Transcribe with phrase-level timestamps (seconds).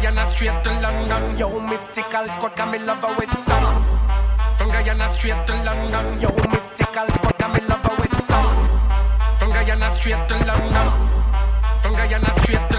[0.00, 1.36] Guyana straight to London.
[1.36, 3.84] Yo, mystical cut, me love her with some.
[4.56, 6.18] From Guyana straight to London.
[6.18, 8.68] Yo, mystical cut, me love her with some.
[9.38, 10.88] From Guyana straight to London.
[11.82, 12.69] From Guyana straight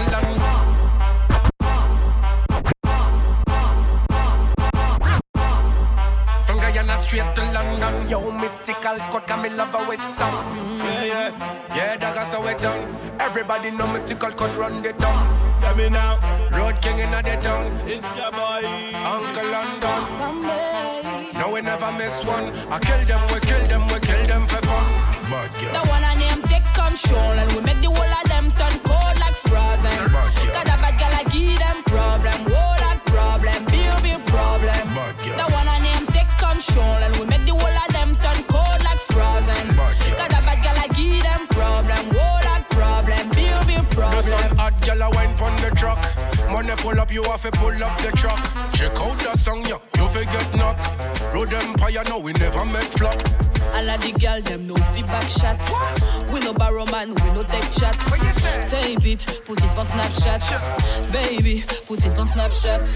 [7.12, 8.08] straight to London.
[8.08, 10.34] Yo, mystical cut, and me love her with some.
[10.78, 12.96] Yeah, yeah, yeah, that's how it done.
[13.20, 15.20] Everybody know mystical cut run the town.
[15.60, 16.16] Let me now,
[16.50, 17.66] road king in the town.
[17.86, 18.64] It's your boy,
[19.14, 20.00] Uncle London.
[21.34, 22.46] No, we never miss one.
[22.72, 24.86] I kill them, we kill them, we kill them for fun.
[25.76, 28.91] The one I name take control, and we make the whole of them turn
[46.62, 48.38] Money pull up, you have to pull up the truck.
[48.72, 50.78] Check out the song, yeah, you forget knock.
[51.34, 53.16] Road Empire, no, we never make flop.
[53.74, 55.58] All of the girl them no feedback shot.
[56.32, 57.98] We no borrow man, we no take chat.
[58.68, 61.12] Tape it, put it on Snapchat.
[61.12, 62.86] Baby, put it on Snapchat.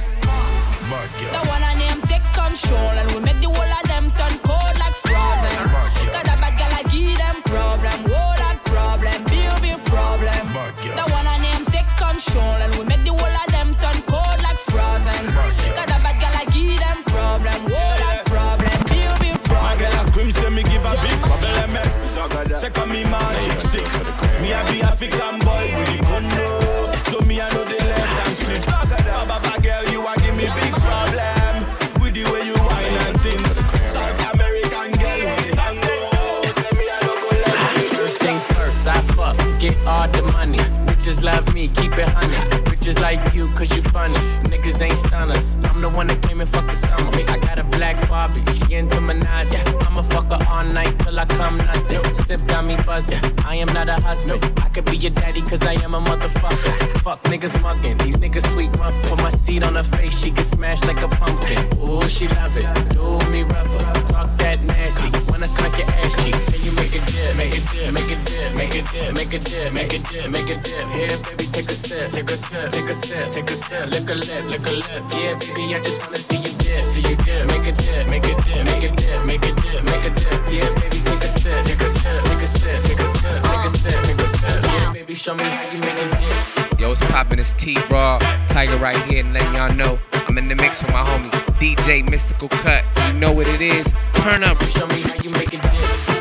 [1.35, 4.79] The one I name take control and we make the whole of them turn cold
[4.79, 5.67] like frozen.
[6.15, 10.55] Got a bad girl I give them problem, whole lot problem, big big problem.
[10.55, 12.96] The one I name take control and we make
[24.97, 27.11] African boy with the condo.
[27.11, 28.65] So me I know the left and slip.
[28.65, 28.97] Baba,
[29.29, 32.01] baba, girl, you a give me big problem.
[32.01, 33.57] With the way you whine and things.
[33.93, 35.97] South American girl with tango.
[37.95, 40.61] First things first, I fuck, get all the money.
[40.87, 42.66] Bitches love me, keep it honey.
[42.87, 44.15] Bitches like you, cause you funny.
[44.45, 45.57] Niggas ain't stunners.
[45.65, 47.11] I'm the one that came and fucked the summer.
[47.27, 49.51] I got a black Barbie, she into Minaj.
[49.85, 52.05] I'ma fuck her all night till I come nothing.
[52.27, 53.19] Sip got me buzzing.
[53.45, 54.41] I am not a husband.
[54.63, 57.01] I could be your daddy, cause I am a motherfucker.
[57.01, 59.11] Fuck niggas mugging, these niggas sweet muffin.
[59.11, 61.59] Put my seat on her face, she get smashed like a pumpkin.
[61.83, 62.67] Ooh, she love it.
[62.91, 64.13] Do me rougher.
[64.13, 65.09] Talk that nasty.
[65.33, 66.06] When I smack your ass
[68.93, 70.89] dip, make it dip, make it dip, make it dip, make it dip.
[70.91, 73.91] Here, baby, take a sip, take a sip, take a sip, take a sip.
[73.91, 75.03] Lick a lip, lick a lip.
[75.17, 77.47] Yeah, baby, I just wanna see you dip, see you dip.
[77.49, 80.41] Make it dip, make it dip, make it dip, make it dip, make it dip.
[80.53, 83.65] Yeah, baby, take a sip, take a sip, take a sip, take a sip, take
[83.65, 84.65] a sip, take a sip.
[84.65, 86.81] Yeah, baby, show me how you make it dip.
[86.81, 87.39] Yo, what's poppin'?
[87.39, 88.19] It's T Raw,
[88.49, 89.99] Tiger right here, and letting y'all know
[90.29, 92.85] I'm in the mix with my homie DJ Mystical Cut.
[93.07, 93.93] You know what it is?
[94.15, 94.63] Turn up.
[94.69, 96.16] Show me how you make it dip.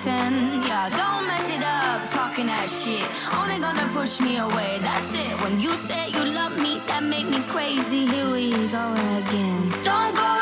[0.00, 0.62] 10.
[0.62, 3.06] Yeah, don't mess it up, talking that shit.
[3.38, 5.40] Only gonna push me away, that's it.
[5.42, 8.06] When you say you love me, that make me crazy.
[8.06, 8.84] Here we go
[9.18, 9.68] again.
[9.84, 10.37] Don't go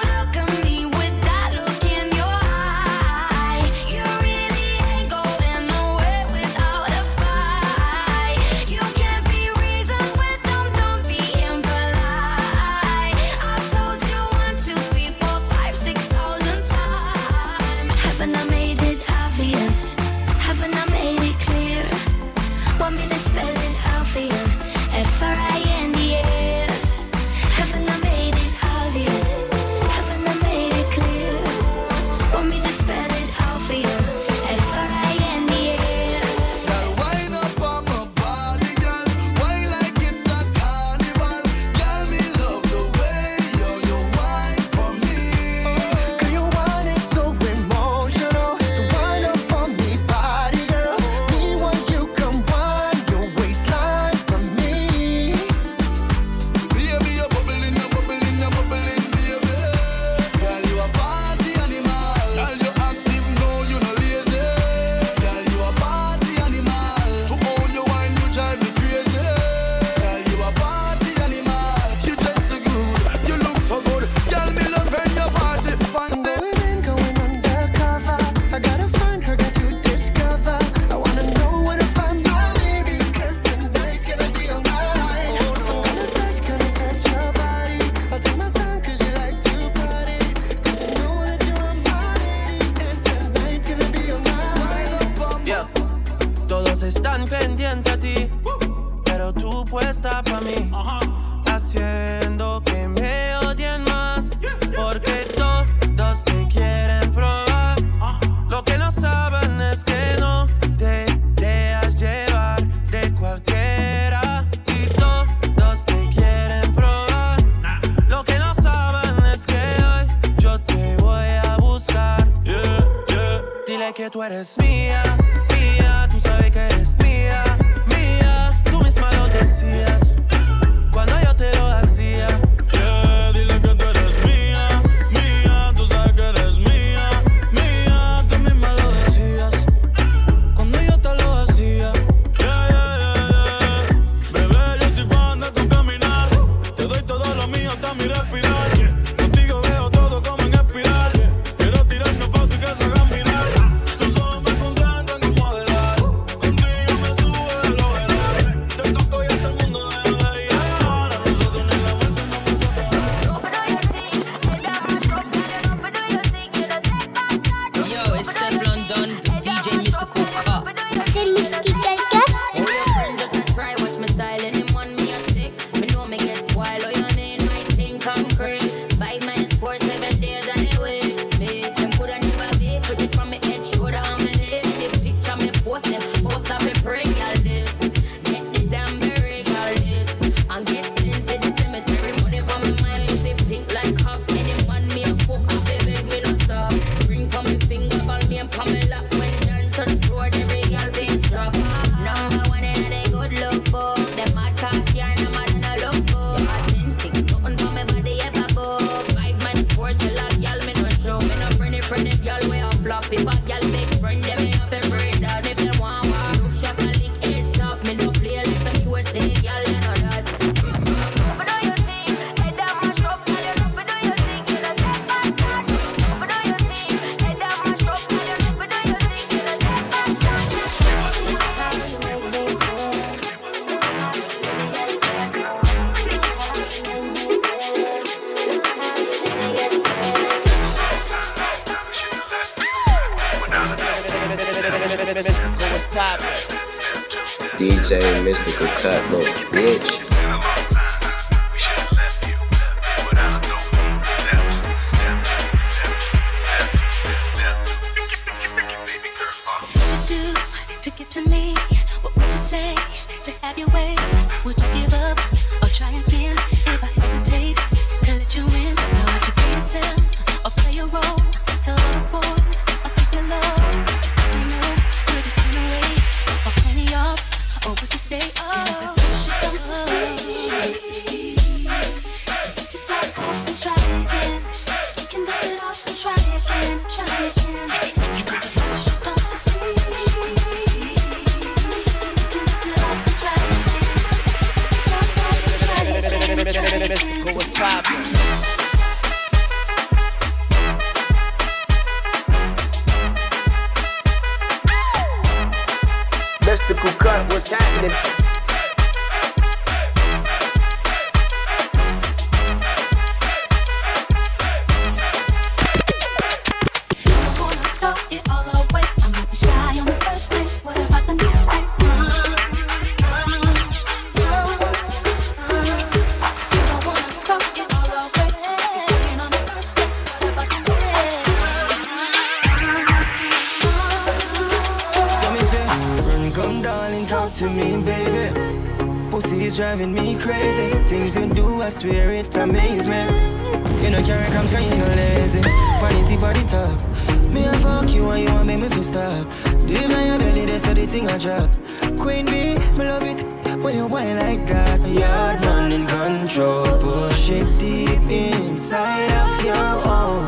[359.46, 360.26] your own.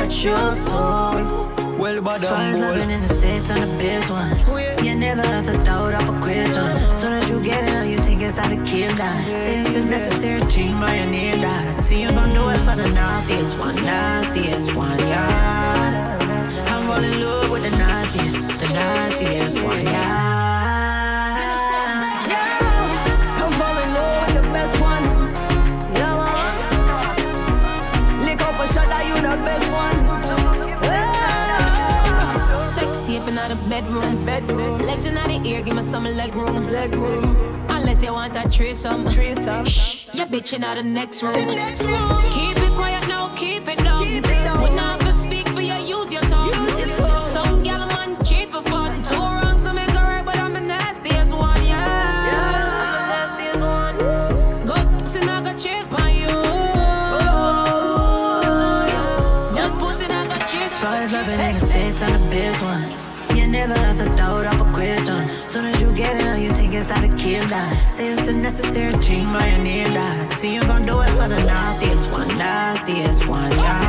[0.00, 1.20] It's your soul.
[1.78, 4.80] Well, but as far as living in the states, I'm the best one, oh, yeah.
[4.80, 6.96] you never have a doubt of a question.
[6.96, 9.26] Soon as you get it, all you think out that a kid died.
[9.26, 11.80] Say it's necessary, team by your near die.
[11.82, 16.68] See, you gon' do it for the nastiest one, nastiest one, yeah.
[16.70, 20.33] I'm all in love with the nastiest, the nastiest one, yeah.
[33.14, 35.14] Bitching out of bedroom, bedroom, legs in
[40.74, 41.34] the next room.
[41.34, 42.08] The next room.
[42.32, 44.04] Keep it quiet now, keep it down.
[44.04, 44.60] Keep it down.
[44.62, 46.48] When I speak for you, use your tongue.
[46.48, 47.32] Use your tongue.
[47.32, 48.96] Some gal man cheat for fun.
[49.04, 49.23] Two
[66.84, 67.92] think out of die.
[67.92, 70.28] Say it's a necessary dream, you need die.
[70.36, 73.83] See you gon' do it for the nastiest one, nastiest one, yeah.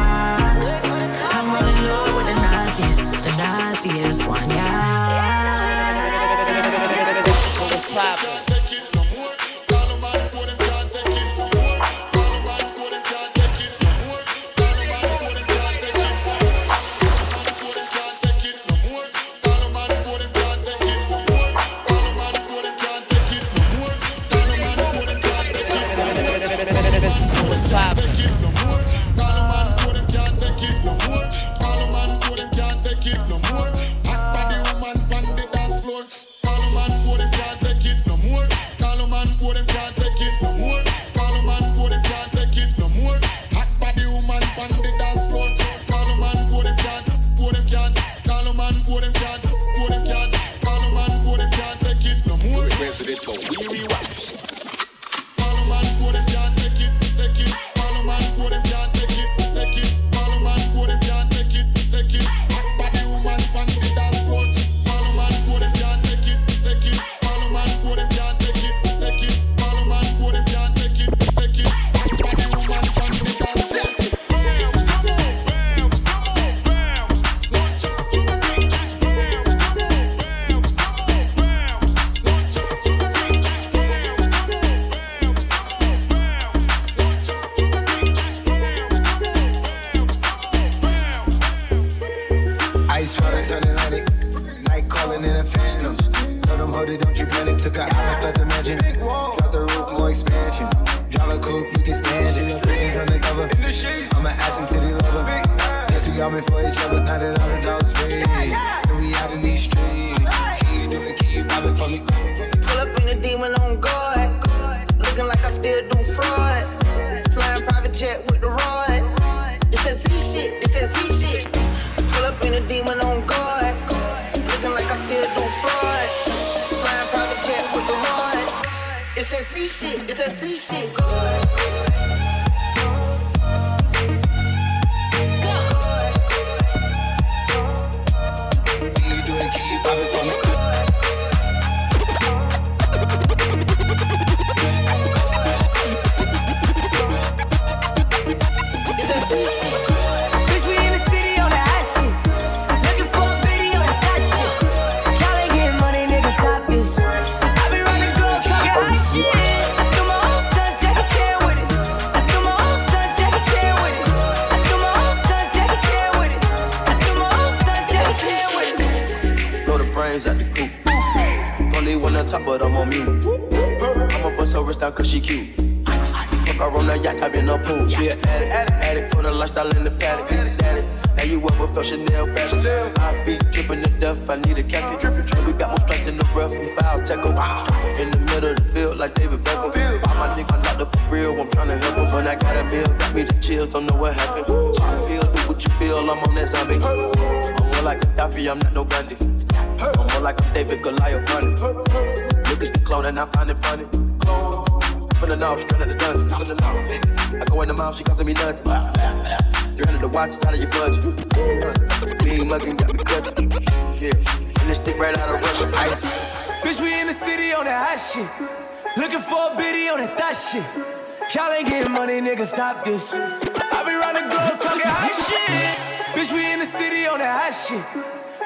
[222.45, 223.13] Stop this.
[223.13, 225.77] I be round the globe talking high shit.
[226.15, 227.83] Bitch, we in the city on that high shit.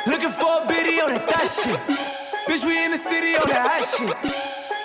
[0.08, 1.80] Looking for a biddy on that that shit.
[2.48, 4.16] Bitch, we in the city on that high shit.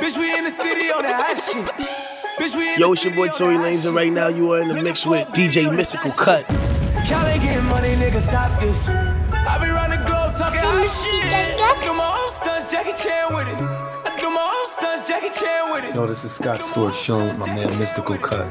[0.00, 1.94] Bitch, we in the city on that high shit.
[2.38, 2.80] Bitch, we in the ice.
[2.80, 5.26] Yo, it's your boy Tory Lanez, and right now you are in the mix with
[5.28, 6.63] DJ Mystikal Cut.
[7.08, 8.88] Y'all ain't getting money, nigga, stop this.
[8.88, 11.84] I be round the globe talking high shit.
[11.84, 13.56] Do my own stunts, Jackie Chan with it.
[13.60, 15.94] I do my own stunts, Jackie Chan with it.
[15.94, 18.50] Yo, this is Scott Storch showing my man Mystical Cut.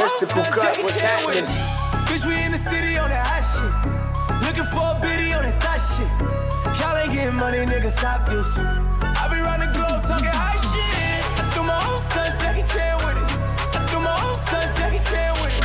[0.00, 1.44] Mystikal Cut, what's happening?
[2.08, 3.72] Bitch, we in the city on that hot shit.
[4.48, 6.08] Looking for a biddy on that thot shit.
[6.80, 8.58] Y'all ain't getting money, nigga, stop this.
[8.58, 11.20] I be round the globe talking high shit.
[11.38, 13.76] I do my own stunts, Jackie Chan with it.
[13.76, 15.63] I do my own stunts, Jackie Chan with it.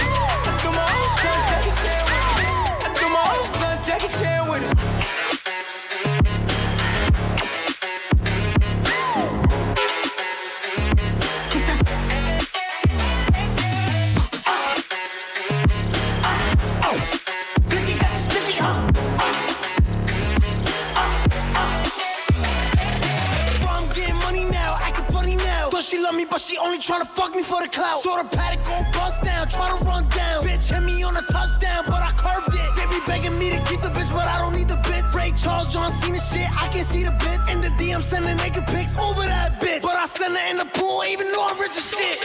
[26.61, 28.01] Only tryna fuck me for the clout.
[28.01, 30.43] Saw the paddock go bust down, tryna run down.
[30.43, 32.69] Bitch hit me on a touchdown, but I curved it.
[32.75, 35.13] They be begging me to keep the bitch, but I don't need the bitch.
[35.13, 37.51] Ray Charles, John Cena shit, I can see the bitch.
[37.51, 39.81] In the DM, sending naked pics over that bitch.
[39.81, 42.19] But I send her in the pool, even though I'm rich as shit.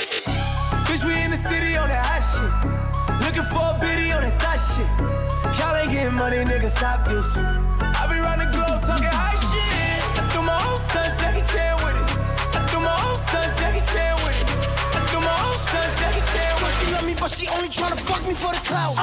[0.86, 3.24] Bitch, we in the city on that hot shit.
[3.24, 4.88] Looking for a biddy on that thot shit.
[5.58, 7.36] Y'all ain't getting money, nigga, stop this.
[7.36, 10.18] I be round the globe talking high shit.
[10.18, 12.13] I threw my own sons Jackie Chan with it.
[12.84, 14.48] I threw my own sons Jackie Chan with it.
[14.94, 16.76] I threw my own sons Jackie Chan with it.
[16.84, 18.94] She love me, but she only tryna fuck me for the clout.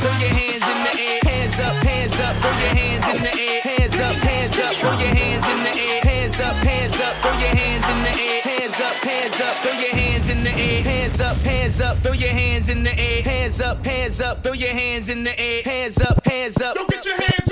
[0.00, 3.32] Throw your hands in the air, Pairs up, pairs up, throw your hands in the
[3.40, 3.60] air.
[3.62, 6.00] Pairs up, pairs up, throw your hands in the air.
[6.02, 7.54] Pairs up, pairs up, throw your
[9.94, 10.82] hands in the air.
[10.82, 13.22] Pairs up, pairs up, throw your hands in the air,
[13.56, 16.90] hands up, hands up, throw your hands in the air, hands up, hands up, Don't
[16.90, 17.45] get your hands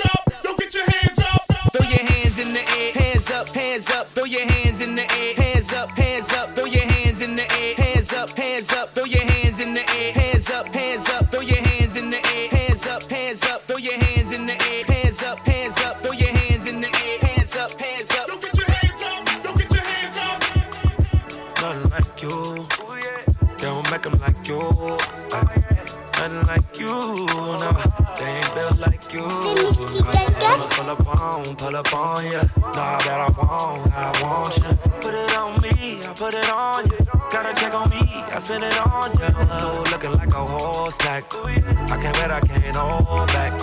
[41.05, 41.23] stack.
[41.35, 43.53] I can't wait, I can't hold back.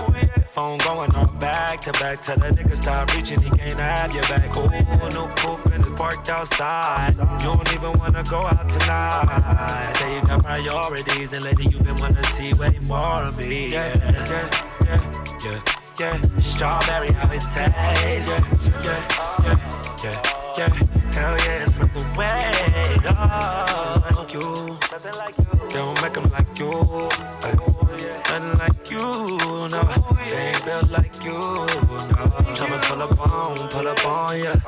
[0.55, 2.21] Phone going on back to back.
[2.21, 4.57] Tell the nigga stop reaching, he can't have your back.
[4.57, 7.15] Ooh, no poop and it's parked outside.
[7.17, 9.93] You don't even wanna go out tonight.
[9.97, 13.73] Say you got priorities and lately you been wanna see way more of me.
[13.73, 14.47] Yeah, yeah,
[14.87, 15.01] yeah,
[15.45, 15.61] yeah,
[16.01, 16.41] yeah.
[16.41, 18.29] Strawberry, how it tastes.
[18.29, 18.53] Yeah,
[18.87, 19.01] yeah,
[19.45, 19.59] yeah,
[20.05, 20.17] yeah,
[20.59, 20.73] yeah.
[21.17, 22.52] Hell yeah, it's from the way.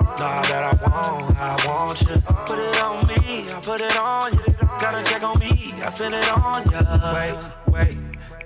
[0.01, 2.17] Nah, that I want, I want you.
[2.47, 4.55] Put it on me, I put it on you.
[4.79, 7.15] Got a check on me, I spend it on ya.
[7.15, 7.37] Wait,
[7.73, 7.99] wait.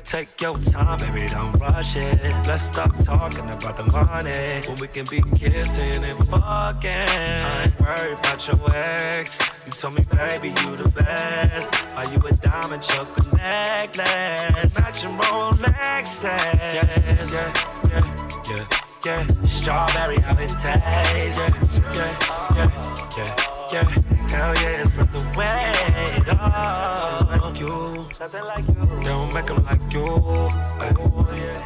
[0.08, 2.18] Take your time, baby, don't rush it.
[2.46, 6.90] Let's stop talking about the money when we can be kissing and fucking.
[6.90, 9.38] I ain't worried about your ex.
[9.66, 11.74] You told me, baby, you the best.
[11.94, 14.78] Are you a diamond choker necklace?
[14.78, 16.24] Matching Rolexes.
[16.24, 17.52] Yeah, yeah,
[17.90, 18.02] yeah,
[18.48, 19.26] yeah, yeah.
[19.46, 20.64] Strawberry, tastes.
[20.64, 20.78] Yeah,
[21.94, 22.70] yeah,
[23.16, 23.58] yeah, yeah.
[23.70, 23.84] Yeah,
[24.30, 26.24] hell yeah, it's from the way.
[26.40, 28.06] Oh, you.
[28.18, 29.04] Nothing like you.
[29.04, 30.06] Don't make 'em like you.
[30.80, 30.92] Ay,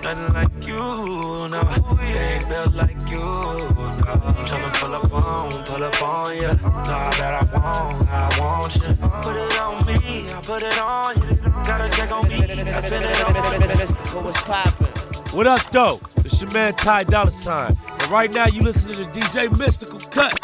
[0.03, 1.63] Nothing like you, no.
[2.01, 4.13] They ain't built like you, no.
[4.49, 6.55] Tryna pull up on, pull up on ya.
[6.89, 8.95] Nah, that I want, I want you.
[9.23, 11.37] Put it on me, I put it on you.
[11.63, 15.12] Got a check on me, I spend it on What's poppin'?
[15.33, 15.99] What up, though?
[16.19, 17.75] It's your man Ty Dolla Sign.
[17.89, 20.39] And right now, you listening to DJ Mystical Cut.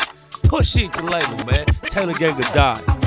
[0.44, 1.66] Pushing the label, man.
[1.82, 2.97] Taylor Gang of Die.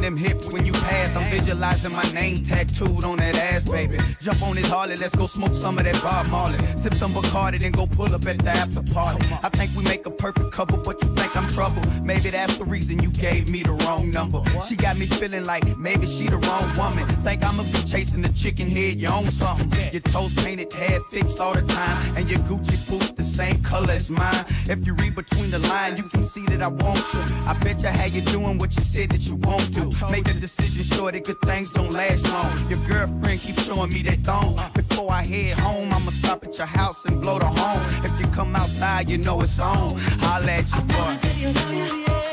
[0.00, 0.72] Them hips when you
[1.16, 3.98] I'm visualizing my name tattooed on that ass, baby.
[4.20, 6.58] Jump on this Harley, let's go smoke some of that Bob Marley.
[6.82, 9.26] Sip some Bacardi, then go pull up at the after party.
[9.42, 11.82] I think we make a perfect couple, but you think I'm trouble.
[12.02, 14.42] Maybe that's the reason you gave me the wrong number.
[14.68, 17.06] She got me feeling like maybe she the wrong woman.
[17.24, 19.70] Think I'ma be chasing the chicken head, you own something.
[19.92, 23.92] Your toes painted, hair fixed all the time, and your Gucci boots the same color
[23.92, 24.44] as mine.
[24.68, 27.20] If you read between the lines, you can see that I want you.
[27.46, 29.90] I bet you how you doing what you said that you won't do.
[30.10, 32.52] Make the decision sure that good things don't last long.
[32.68, 34.60] Your girlfriend keeps showing me that thong.
[34.74, 38.04] Before I head home, I'ma stop at your house and blow the horn.
[38.04, 39.98] If you come outside, you know it's on.
[39.98, 42.23] Holla at your boy.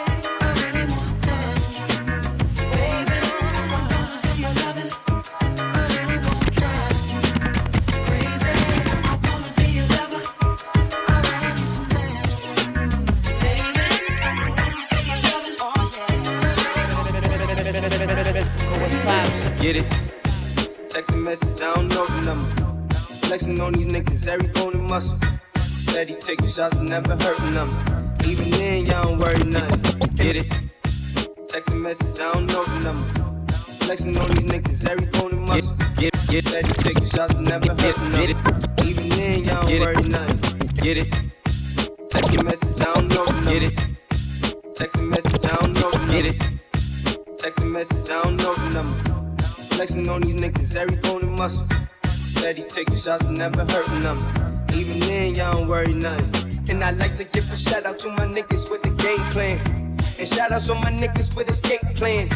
[19.61, 19.85] Get it?
[20.89, 22.95] Text a message, I don't know the number.
[23.27, 25.19] Flexing on these niggas, every bone and muscle.
[25.81, 27.69] Steady taking shots, never hurting them.
[28.25, 30.15] Even then, y'all don't worry nothing.
[30.15, 30.51] Get it?
[31.47, 33.03] Text a message, I don't know the number.
[33.85, 35.75] Flexing on these niggas, every bone and muscle.
[35.93, 38.67] Get, it, get, get steady taking shots, never hurting them.
[38.83, 40.69] Even then, y'all don't worry nothing.
[40.83, 41.13] Get it?
[42.09, 43.51] Text a message, I don't know the number.
[43.51, 43.79] Get it?
[44.73, 46.13] Text a message, I don't know the number.
[46.13, 47.37] Get it?
[47.37, 49.10] Text a message, I don't know the number.
[49.81, 51.67] Flexing on these niggas, every bone and muscle.
[52.03, 54.19] Steady taking shots, never hurting them.
[54.75, 56.69] Even then, y'all don't worry nothing.
[56.69, 59.57] And I like to give a shout out to my niggas with the game plan.
[60.19, 62.31] And shout outs on my niggas with escape plans.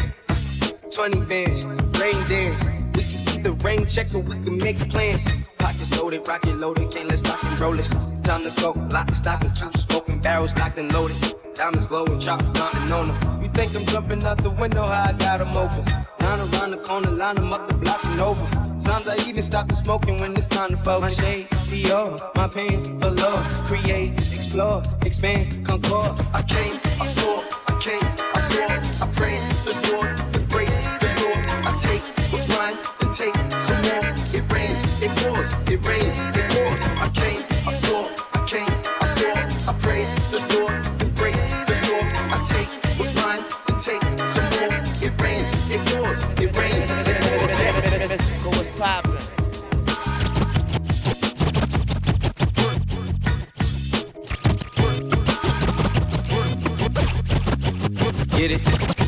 [0.92, 1.66] 20 bands,
[2.00, 2.64] rain dance.
[2.96, 5.24] We can either rain check or we can make plans.
[5.56, 7.90] Pockets loaded, rocket loaded, can't let's rock and roll this.
[8.24, 11.16] Time to go, lock, stock, and two smoking barrels locked and loaded.
[11.54, 13.40] Diamonds glowing, chop, counting on them.
[13.40, 16.05] You think I'm jumping out the window, how I got them open.
[16.26, 18.48] Line around the corner, line them up the block and over.
[18.80, 21.00] Sometimes I even stop the smoking when it's time to focus.
[21.00, 26.18] My shade, Dior, my pants, allure, create, explore, expand, concord.
[26.34, 28.02] I came, I saw, I came,
[28.34, 31.46] I saw, I praise the Lord, the break the Lord.
[31.64, 34.10] I take what's mine and take some more.
[34.34, 36.82] It rains, it pours, it rains, it pours.
[37.06, 37.35] I came,
[58.36, 59.05] Get it?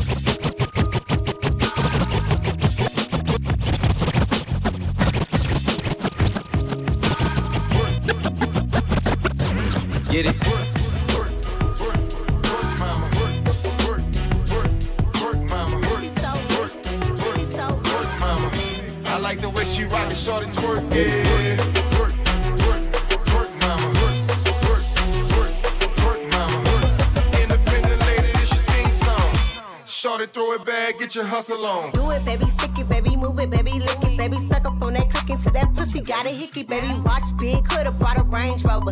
[31.09, 31.91] Get your hustle on.
[31.91, 34.93] Do it, baby, stick it, baby, move it, baby, lick it, baby, suck up on
[34.93, 38.63] that click into that pussy, got a hickey, baby, watch big, coulda brought a Range
[38.63, 38.91] Rover.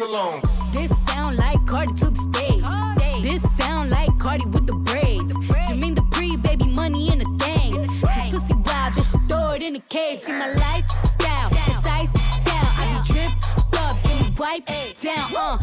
[0.00, 0.72] Back, get your hustle on.
[0.72, 2.64] This sound like Cardi to the stage.
[3.22, 5.32] This sound like Cardi with the braids.
[5.68, 7.86] Jermaine the pre baby money in the thing.
[7.86, 10.22] This pussy wild, this shit throw it in the case.
[10.24, 12.12] See my lifestyle, it's ice
[12.44, 12.66] down.
[12.78, 14.66] I be drip up, get me wipe
[15.02, 15.30] down.
[15.36, 15.58] Uh,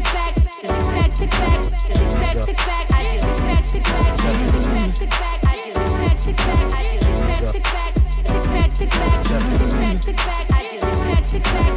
[0.00, 1.12] Six pack, six pack.
[1.12, 1.92] Six pack, six.
[1.98, 2.86] Six pack, six pack.
[2.90, 4.16] I just six pack, six pack.
[4.16, 5.38] Six pack, six pack.
[5.44, 6.64] I just six pack, six pack.
[6.72, 7.92] I just six pack, six pack.
[8.26, 9.20] Six pack, six pack.
[9.20, 10.46] Six pack, six pack.
[10.50, 11.68] I just six pack, six pack.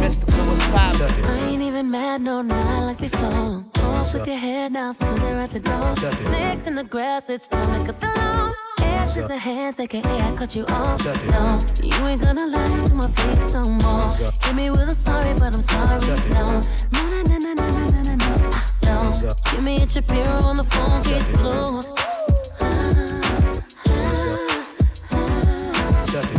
[0.00, 1.24] Mystical, what's poppin'?
[1.24, 3.64] I ain't even mad, no, not like before.
[3.82, 5.96] Off with your head now, still there at the door.
[5.96, 8.54] Snakes in the grass, it's time to cut the lawn.
[9.02, 11.04] Hands is a hands, aka I cut you off.
[11.04, 14.12] No, you ain't gonna lie to my face no more.
[14.44, 15.98] Hit me with a sorry, but I'm sorry.
[16.30, 16.62] No,
[16.92, 18.50] no, no, no, no, no, no, no, no, no.
[18.54, 19.12] Ah, no,
[19.50, 21.98] give me a Shapiro on the phone, case closed.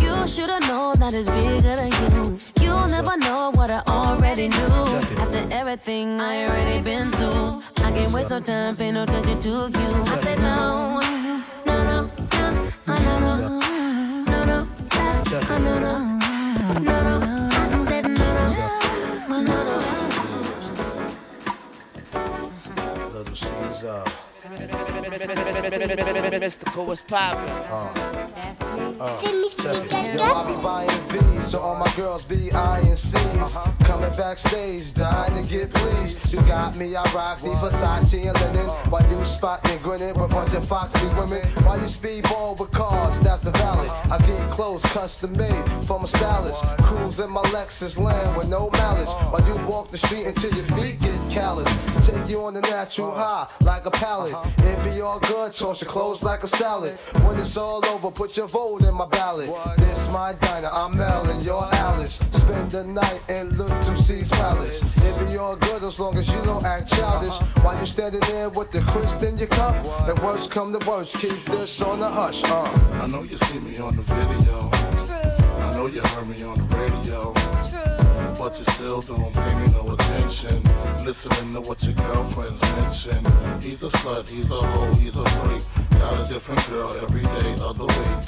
[0.01, 2.37] You should've known that it's bigger than you.
[2.63, 4.99] You'll never know what I already knew.
[5.19, 9.49] After everything I already been through, I can't waste no time, pay no attention to
[9.49, 10.03] you.
[10.07, 11.01] I said no,
[11.65, 12.09] no, no,
[23.13, 24.22] Little Caesar.
[26.39, 27.47] Mystical, what's poppin'?
[27.47, 28.99] Uh, That's me.
[28.99, 33.57] Uh, Yo, I be buying V's, so all my girls be eyeing C's.
[33.85, 36.33] Coming backstage, dying to get pleased.
[36.33, 38.67] You got me, I rock the Versace and linen.
[38.91, 41.41] While you spotting, grinning with a bunch of foxy women.
[41.63, 43.87] While you speedball with cars, that's the valley.
[44.11, 46.65] I get clothes custom made from a stylist.
[46.79, 49.11] Cruise in my Lexus land with no malice.
[49.31, 51.67] While you walk the street until your feet get callous.
[52.05, 54.35] Take you on the natural high like a pallet.
[54.59, 56.91] It be all good, toss your clothes like a salad.
[57.25, 59.49] When it's all over, put your vote in my ballot.
[59.77, 62.15] This my diner, I'm Mel and you're Alice.
[62.31, 64.81] Spend the night in Little C's Palace.
[64.97, 67.35] It be all good as long as you don't act childish.
[67.63, 71.15] While you standing there with the crisp in your cup, the worst come to worst,
[71.15, 72.43] keep this on the hush.
[72.43, 72.63] Uh.
[73.01, 74.69] I know you see me on the video.
[75.65, 77.33] I know you heard me on the radio.
[78.37, 80.72] But you still don't pay me no attention.
[81.05, 83.25] Listening to what your girlfriends mention.
[83.61, 85.61] He's a slut, he's a hoe, he's a freak.
[85.99, 88.23] Got a different girl every day of the week.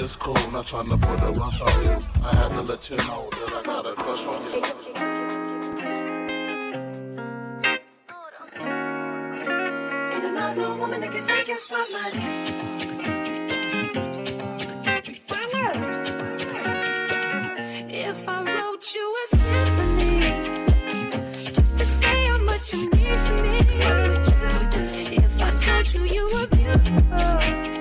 [0.00, 1.96] It's cool, not trying to put a rush on you.
[2.24, 4.62] I had to let you know that I got a crush on you.
[10.12, 12.77] And another woman that can take your spotlight.
[25.98, 27.77] You you were beautiful,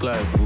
[0.00, 0.43] She I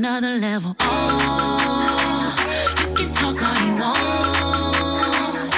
[0.00, 0.74] another level.
[0.80, 2.34] Oh,
[2.80, 5.52] you can talk all you want.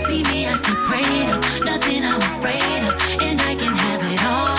[0.00, 1.40] See me, I stay prayed up.
[1.64, 4.56] Nothing I'm afraid of, and I can have it all.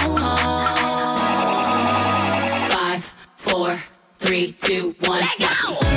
[2.69, 3.04] Five,
[3.36, 3.78] four,
[4.19, 5.19] three, two, one.
[5.19, 5.94] Let go.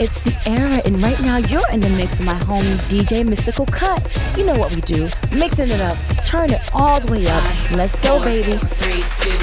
[0.00, 4.04] It's Sierra, and right now you're in the mix with my homie DJ Mystical Cut.
[4.36, 5.08] You know what we do.
[5.32, 5.96] Mixing it up.
[6.24, 7.70] Turn it all the way up.
[7.70, 8.56] Let's go, baby.
[8.56, 9.33] Three, two,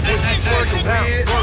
[0.00, 1.41] What you twerking with?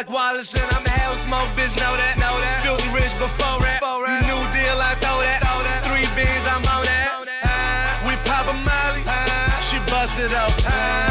[0.00, 1.44] Like Wallace and I'm the hell smoke.
[1.60, 2.16] Bitch, know that.
[2.16, 2.64] Know that.
[2.64, 3.84] Filthy rich before rap.
[3.84, 5.44] You new deal, I throw that.
[5.84, 7.28] Three beans, I'm on that.
[7.44, 9.04] Ah, We pop a molly.
[9.04, 10.48] Ah, She bust it up.
[10.64, 11.09] Ah,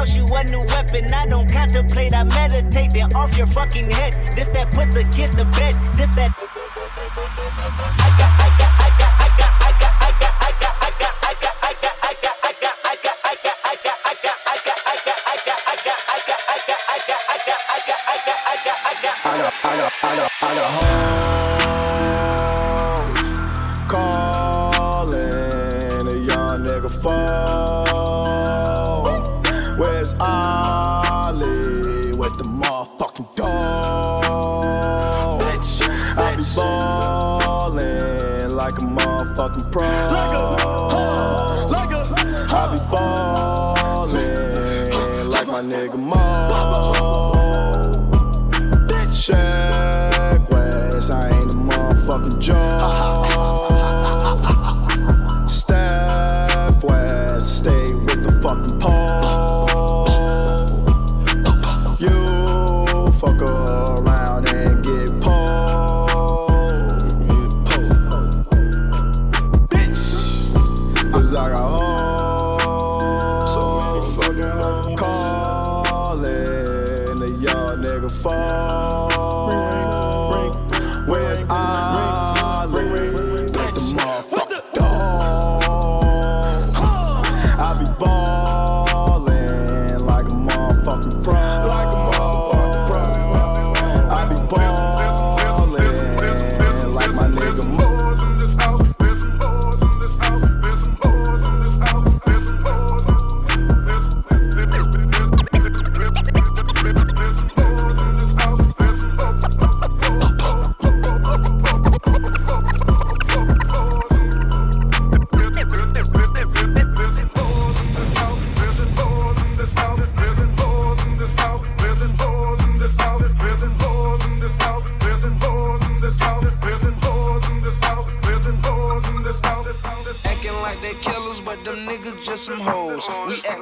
[0.00, 1.12] which you a new weapon.
[1.12, 4.14] I don't contemplate, I meditate, then off your fucking head.
[4.34, 5.74] This that put the kids to bed.
[5.96, 6.39] This that.
[32.20, 35.40] With the motherfucking dog?
[36.18, 39.86] I be ballin' like a motherfucking pro.
[39.86, 40.59] I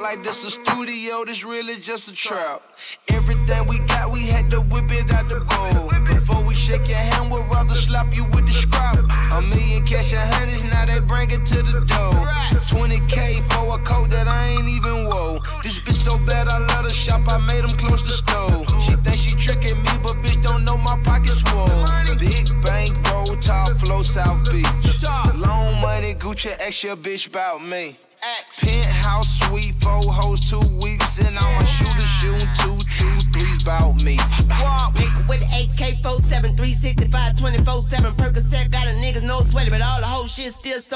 [0.09, 2.63] like this a studio, this really just a trap.
[3.09, 5.85] Everything we got, we had to whip it out the bowl.
[6.03, 8.97] Before we shake your hand, we'd rather slap you with the scrap.
[8.97, 12.25] A million cash and hundreds, now they bring it to the door.
[12.57, 15.41] 20k for a coat that I ain't even wore.
[15.61, 18.65] This bitch so bad, I let her shop, I made him close the store.
[18.81, 21.85] She think she tricking me, but bitch don't know my pockets swole.
[22.17, 24.65] Big bank, roll top, flow South Beach.
[25.35, 27.95] Loan money, Gucci, ask your bitch about me.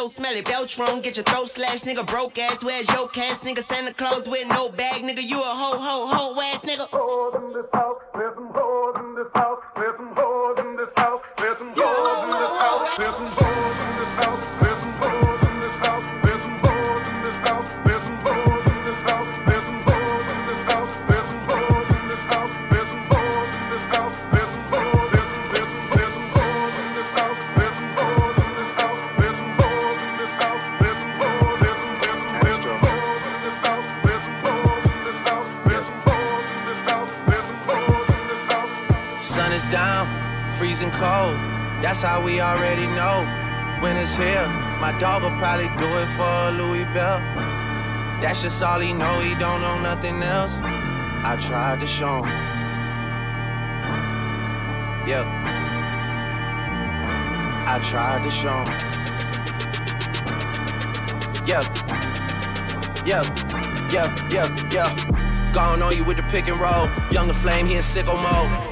[0.03, 0.41] So smelly.
[0.41, 2.05] Beltron, get your throat slashed, nigga.
[2.05, 3.63] Broke ass, where's your cash, nigga?
[3.63, 5.23] Santa Claus with no bag, nigga.
[5.23, 6.87] You a ho, ho, ho ass nigga.
[6.89, 8.01] Hoes in this house.
[8.13, 9.59] There's some hoes in this house.
[9.75, 10.13] There's some
[40.93, 41.35] cold.
[41.81, 43.25] That's how we already know
[43.81, 44.47] when it's here.
[44.79, 47.19] My dog will probably do it for a Louis Bell.
[48.21, 50.59] That's just all he know, he don't know nothing else.
[50.61, 52.31] I tried to show him.
[55.07, 55.25] Yeah.
[57.67, 58.93] I tried to show him.
[61.45, 61.63] Yeah.
[63.05, 63.23] Yeah.
[63.91, 64.27] Yeah.
[64.29, 64.47] Yeah.
[64.71, 65.51] Yeah.
[65.53, 66.87] Gone on you with the pick and roll.
[67.11, 68.62] Young La Flame, he in sicko mode.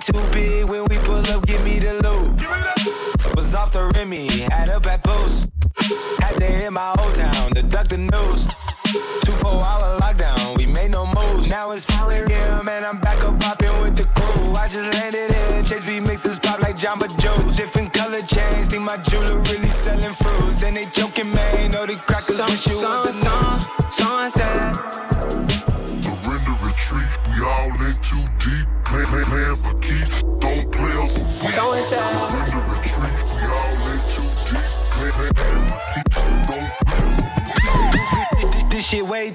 [0.00, 0.70] Too big.
[0.70, 3.34] When we pull up, give me the loot.
[3.34, 5.52] Was off the Remy, had a at Boost.
[6.20, 8.46] Had to hit my old town to duck the news.
[9.24, 11.50] Two four hour lockdown, we made no moves.
[11.50, 12.68] Now it's 4 a.m.
[12.68, 14.54] and I'm back up popping with the crew.
[14.54, 17.56] I just landed in, Chase B mixes pop like Jamba Juice.
[17.56, 20.62] Different color chains, think my jewelry really selling fruits.
[20.62, 23.94] And they joking, man, know the crackers wish you was a news.
[23.94, 24.74] Sunset.
[24.74, 24.97] Surrender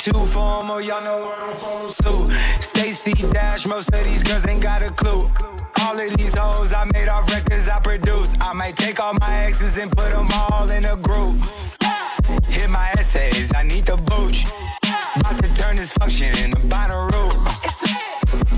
[0.03, 2.29] too formal, oh, y'all know what I'm follow suit.
[2.59, 5.31] Stacey Dash, most of these girls ain't got a clue.
[5.79, 8.35] All of these hoes I made off records I produce.
[8.41, 11.37] I might take all my exes and put them all in a group.
[12.49, 14.43] Hit my essays, I need the booch.
[15.15, 17.31] About to turn this function into Bonnaroo.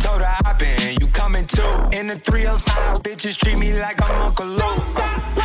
[0.01, 1.73] Told her hop in, you coming too.
[1.91, 5.44] In the 305, bitches treat me like I'm Uncle Luke.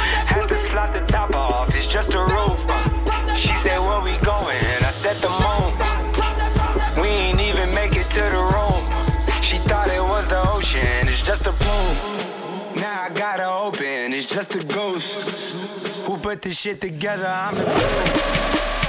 [16.41, 17.27] Put this shit together?
[17.27, 18.80] I'm the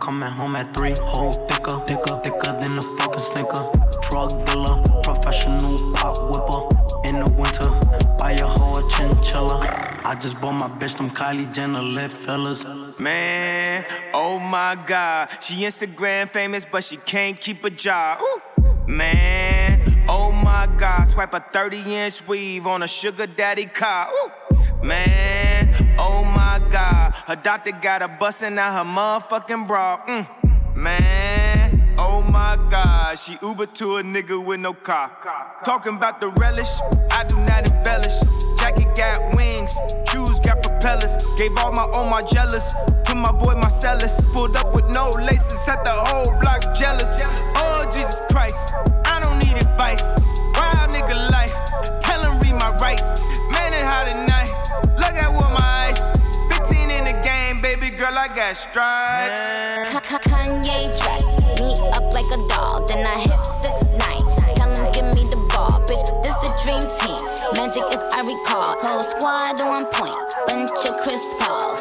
[0.00, 0.94] coming home at three.
[1.02, 3.70] Whole thicker, thicker, thicker than a fucking snicker.
[4.08, 6.60] Drug dealer, professional pop whipper.
[7.08, 7.70] In the winter,
[8.18, 9.60] buy a whole chinchilla.
[10.04, 12.64] I just bought my bitch them Kylie Jenner lip fillers.
[12.98, 13.84] Man,
[14.14, 15.28] oh my god.
[15.42, 18.20] She Instagram famous, but she can't keep a job.
[18.22, 18.40] Ooh.
[18.86, 21.08] Man, oh my god.
[21.08, 24.08] Swipe a 30 inch weave on a sugar daddy car.
[24.10, 24.30] Ooh.
[24.82, 27.14] Man, oh my god.
[27.26, 30.00] Her doctor got her busting out her motherfucking bra.
[30.06, 30.76] Mm.
[30.76, 33.18] Man, oh my god.
[33.18, 35.10] She Uber to a nigga with no car.
[35.64, 36.78] Talking about the relish,
[37.10, 38.20] I do not embellish.
[38.60, 39.76] Jacket got wings,
[40.10, 41.16] shoes got propellers.
[41.38, 42.72] Gave all my own my jealous
[43.06, 44.32] to my boy Marcellus.
[44.32, 47.12] Pulled up with no laces, set the whole block jealous.
[47.56, 48.74] Oh Jesus Christ,
[49.04, 50.37] I don't need advice.
[58.18, 59.38] I got stripes.
[60.26, 61.22] Kanye dress
[61.60, 64.26] me up like a doll, then I hit six nine.
[64.58, 66.02] Tell him give me the ball, bitch.
[66.26, 67.22] This the dream team.
[67.54, 68.74] Magic is I recall.
[68.82, 71.78] Whole squad on point, bunch of Chris Pauls.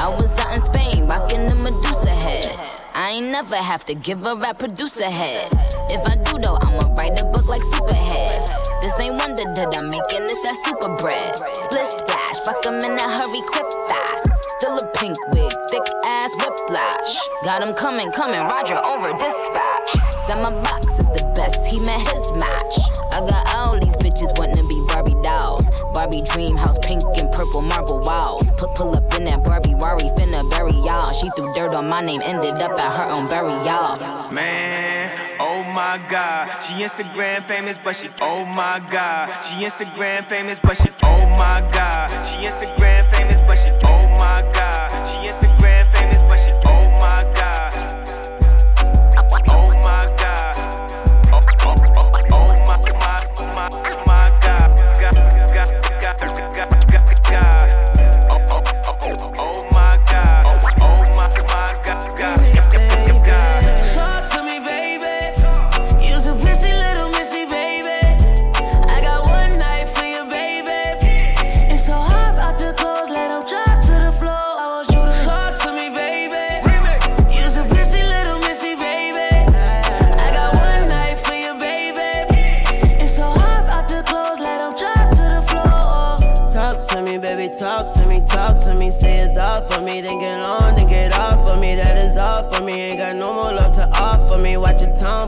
[0.00, 2.56] I was out in Spain, rocking the Medusa head.
[2.94, 5.52] I ain't never have to give a rap producer head.
[5.92, 8.48] If I do though, I'ma write a book like Superhead.
[8.80, 11.36] This ain't wonder that I'm making this that super bread.
[11.52, 14.17] Split splash, fuck 'em in that hurry, quick fast.
[17.08, 17.28] Whiplash.
[17.44, 19.92] Got him coming, coming, Roger over dispatch.
[20.26, 22.74] Said my box is the best, he met his match.
[23.12, 25.68] I got all these bitches wanting to be Barbie dolls.
[25.92, 28.50] Barbie dream house, pink and purple marble walls.
[28.58, 31.12] Put pull up in that Barbie Rari, finna bury y'all.
[31.12, 33.58] She threw dirt on my name, ended up at her own burial.
[34.32, 36.62] Man, oh my god.
[36.62, 39.28] She Instagram famous, but she oh my god.
[39.44, 42.08] She Instagram famous, but she oh my god.
[42.26, 44.77] She Instagram famous, but she oh my god.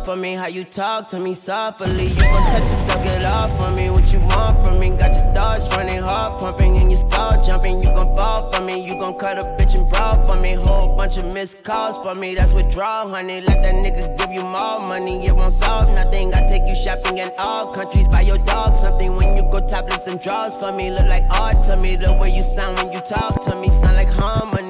[0.05, 2.07] For me, how you talk to me softly.
[2.07, 3.91] You gon' touch yourself, get off for me.
[3.91, 4.89] What you want from me?
[4.97, 7.83] Got your thoughts running, heart pumping, and your skull jumping.
[7.83, 10.55] You gon' fall for me, you gon' cut a bitch and brawl for me.
[10.55, 13.41] Whole bunch of missed calls for me, that's withdrawal, honey.
[13.43, 16.35] Let that nigga give you more money, it won't solve nothing.
[16.35, 20.07] I take you shopping in all countries, buy your dog something when you go topless
[20.07, 20.91] and draws for me.
[20.91, 23.97] Look like art to me, the way you sound when you talk to me, sound
[23.97, 24.70] like harmony.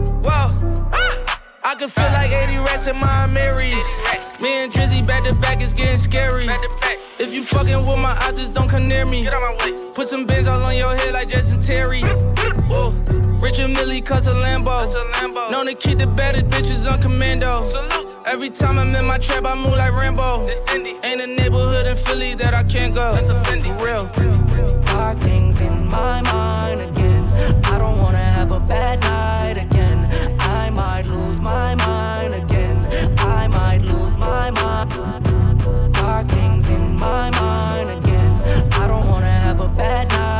[1.71, 3.85] I can feel like 80 rats in my Marys.
[4.41, 6.45] Me and Drizzy back to back is getting scary.
[7.17, 9.25] If you fucking with my eyes, just don't come near me.
[9.93, 12.01] Put some bins all on your head like Jason Terry.
[12.01, 12.89] Whoa.
[13.39, 15.49] Richard Mille cuss a Lambo.
[15.49, 17.63] Known to keep the baddest bitches on commando.
[18.25, 20.49] Every time I'm in my trap, I move like Rambo.
[20.73, 23.15] Ain't a neighborhood in Philly that I can't go.
[23.15, 24.81] For real.
[24.87, 27.23] Dark things in my mind again.
[27.63, 29.70] I don't wanna have a bad night again.
[30.81, 32.77] I might lose my mind again.
[33.19, 35.93] I might lose my mind.
[35.93, 38.33] Dark things in my mind again.
[38.73, 40.30] I don't wanna have a bad night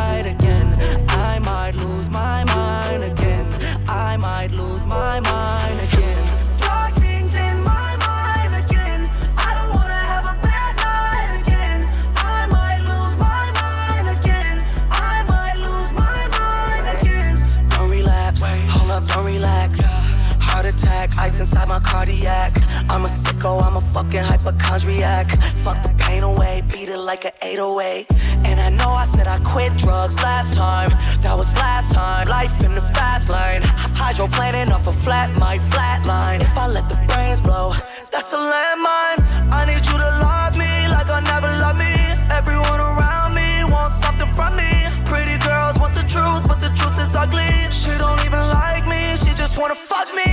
[24.02, 25.28] fucking hypochondriac.
[25.64, 28.08] Fuck the pain away, beat it like an 808.
[28.45, 30.89] And I know I said I quit drugs last time.
[31.22, 32.28] That was last time.
[32.28, 33.62] Life in the fast lane.
[34.02, 36.41] Hydroplaning off a flat, my flatline.
[36.41, 37.74] If I let the brains blow,
[38.12, 39.20] that's a landmine.
[39.54, 41.93] I need you to love me like I never loved me.
[42.34, 44.72] Everyone around me wants something from me.
[45.06, 47.52] Pretty girls want the truth, but the truth is ugly.
[47.70, 50.30] She don't even like me, she just wanna fuck me.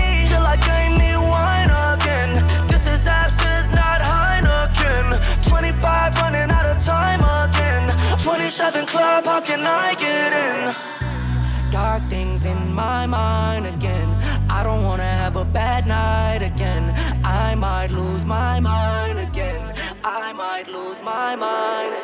[8.59, 11.71] 27 club, how can I get in?
[11.71, 14.09] Dark things in my mind again.
[14.51, 16.93] I don't wanna have a bad night again.
[17.25, 19.63] I might lose my mind again.
[20.03, 21.95] I might lose my mind.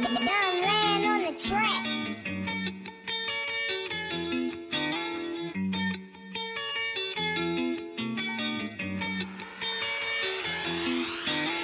[0.00, 1.84] Young man on the track.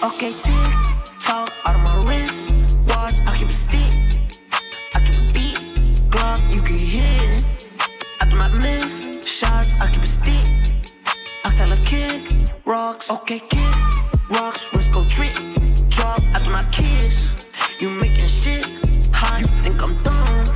[0.04, 2.31] Okay, tick tock out of my wrist.
[6.32, 7.02] You can hear
[7.36, 7.68] it.
[8.30, 9.74] Do not miss shots.
[9.78, 10.48] I keep a stick.
[11.44, 12.32] I tell a kick.
[12.64, 13.74] Rocks, okay, kick.
[14.30, 15.34] Rocks, wrist go trick.
[15.90, 17.48] Drop after my kiss,
[17.80, 18.64] You making shit
[19.12, 19.40] hot.
[19.40, 20.46] You think I'm dumb?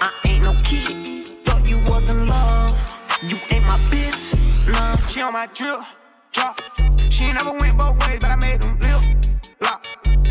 [0.00, 1.28] I ain't no kid.
[1.44, 2.72] Thought you was in love.
[3.22, 4.32] You ain't my bitch.
[4.72, 4.96] Nah.
[5.08, 5.80] She on my drip,
[6.32, 6.58] drop.
[7.10, 9.02] She never went both ways, but I made them lip
[9.60, 9.86] lock.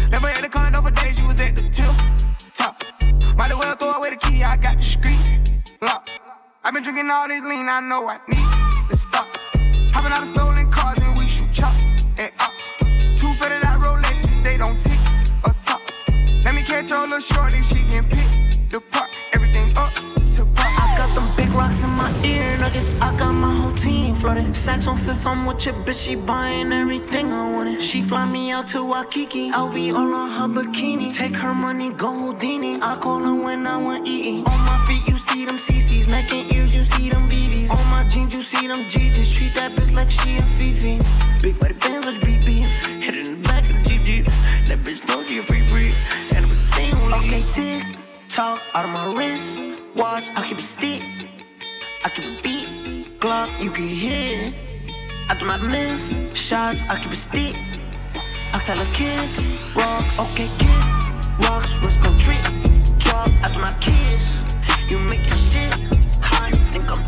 [0.10, 1.96] Never had a condo for days, she was at the top.
[3.38, 6.20] Might as well throw away the key, I got the streets locked.
[6.64, 9.28] I've been drinking all this lean, I know I need to stop.
[9.94, 12.70] Hopping out of stolen cars and we shoot chops and ops.
[13.20, 15.00] Two fitted out Rolexes, they don't tick
[15.46, 15.82] or top.
[16.44, 18.30] Let me catch your little shorty, she can pick
[18.72, 19.07] the part.
[21.58, 22.94] Rocks in my ear nuggets.
[23.02, 24.54] I got my whole team flooded.
[24.54, 26.06] Saks on fifth, I'm with your bitch.
[26.06, 27.82] She buying everything I wanted.
[27.82, 29.50] She fly me out to Waikiki.
[29.52, 31.12] LV all on her bikini.
[31.12, 32.80] Take her money, go Houdini.
[32.80, 34.46] I call her when I want eating.
[34.46, 36.08] On my feet, you see them CCs.
[36.08, 37.72] Neck and ears, you see them BBs.
[37.72, 39.34] On my jeans, you see them GGs.
[39.36, 41.00] Treat that bitch like she a Fifi.
[41.42, 42.48] Big body bands like BB.
[43.04, 44.26] Hit it in the back of the Jeep Jeep.
[44.68, 45.92] That bitch know she a free.
[46.36, 47.98] And was staying Okay, tick
[48.38, 49.58] tock out of my wrist.
[49.96, 51.02] Watch, I keep a stick.
[52.08, 53.20] I keep a beat.
[53.20, 54.54] Glock, you can hear.
[55.30, 56.82] I do not miss shots.
[56.90, 57.54] I keep a stick.
[58.54, 59.30] I tell a kick.
[59.76, 61.46] Rocks, okay, kick.
[61.46, 62.42] Rocks, wrist go trick.
[62.98, 64.38] Drop after my kids.
[64.90, 65.74] You making shit.
[66.22, 67.07] How you think I'm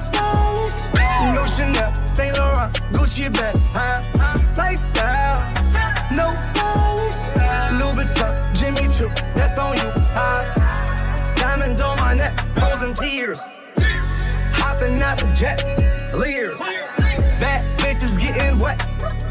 [0.00, 0.78] stylish,
[1.34, 4.00] no Chanel, Saint Laurent, Gucci bag, huh?
[4.56, 5.42] Lifestyle,
[6.12, 7.20] no stylish,
[7.78, 10.42] Louis Vuitton, Jimmy Choo, that's on you, huh?
[11.36, 12.43] Diamonds on my neck,
[12.92, 13.38] tears,
[14.52, 15.62] hopping out the jet,
[16.12, 16.58] leers,
[17.40, 18.82] bad bitches getting wet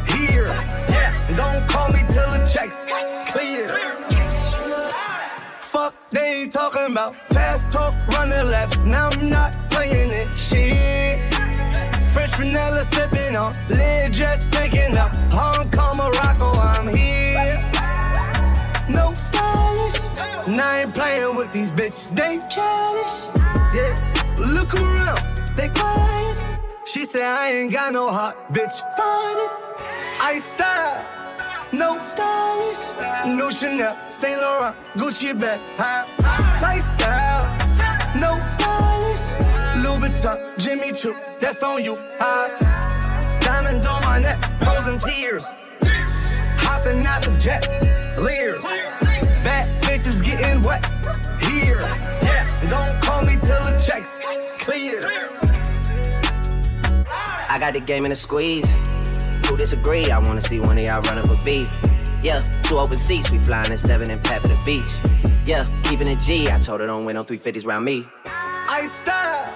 [0.08, 0.46] here,
[0.88, 1.22] yes.
[1.36, 2.84] Don't call me till the checks
[3.30, 3.68] clear.
[5.60, 8.78] Fuck, they ain't talking about fast talk, running laps.
[8.78, 10.34] Now I'm not playing it.
[10.34, 11.34] Shit.
[12.12, 15.14] French vanilla sipping on, lid just picking up.
[15.30, 17.70] Hong Kong, Morocco, I'm here.
[18.88, 19.73] No stylish.
[20.16, 22.14] Now I ain't playing with these bitches.
[22.14, 23.16] They childish.
[23.74, 23.94] Yeah.
[24.38, 25.20] Look around,
[25.56, 26.42] they quiet.
[26.84, 28.76] She said I ain't got no heart, bitch.
[28.96, 29.50] Find it.
[30.20, 31.14] I style.
[31.74, 36.06] No stylish, no Chanel, Saint Laurent, Gucci bag, huh?
[36.62, 37.42] Lifestyle,
[38.16, 39.26] no stylish,
[39.82, 42.46] Louis Vuitton, Jimmy Choo, that's on you, huh?
[43.40, 45.44] Diamonds on my neck, frozen tears,
[46.58, 47.66] hopping out the jet,
[57.64, 58.70] got the game in a squeeze.
[59.46, 60.10] Who disagree?
[60.10, 61.70] I wanna see one of y'all run up a beat.
[62.22, 64.90] Yeah, two open seats, we flying in seven and pat for the beach.
[65.46, 66.50] Yeah, keeping it G.
[66.50, 68.06] I told her don't win no 350s round me.
[68.26, 69.50] I style,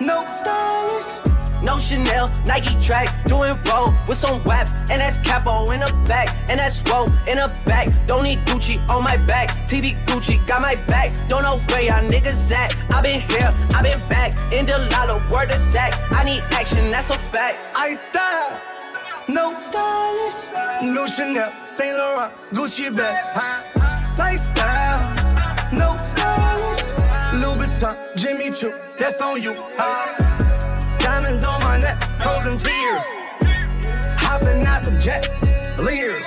[0.00, 1.33] no stylish.
[1.64, 6.28] No Chanel, Nike track, doing roll with some waps, and that's capo in the back,
[6.50, 7.88] and that's roll in the back.
[8.06, 11.10] Don't need Gucci on my back, TV Gucci got my back.
[11.28, 12.76] Don't know where y'all niggas at.
[12.92, 15.98] I been here, I been back, in the lala, word of Zach.
[16.12, 17.56] I need action, that's a fact.
[17.74, 18.60] I style,
[19.26, 20.44] no stylish,
[20.82, 23.64] no Chanel, Saint Laurent, Gucci bag?
[24.18, 25.00] Lifestyle,
[25.72, 26.84] no stylish,
[27.40, 29.56] Louis Vuitton, Jimmy Choo, that's on you?
[31.14, 33.02] Diamonds on my neck, frozen tears,
[34.18, 35.28] hopping out the jet,
[35.78, 36.24] leers,